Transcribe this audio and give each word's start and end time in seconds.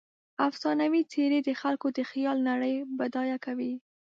افسانوي 0.49 1.01
څیرې 1.11 1.39
د 1.47 1.49
خلکو 1.61 1.87
د 1.97 1.99
خیال 2.11 2.37
نړۍ 2.49 2.73
بډایه 2.97 3.37
کوي. 3.45 3.73